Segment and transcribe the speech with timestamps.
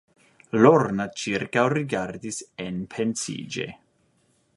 [0.65, 3.69] Lorna ĉirkaŭrigardis enpensiĝe.